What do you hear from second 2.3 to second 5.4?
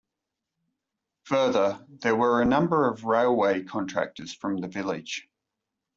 a number of railway contractors from the village.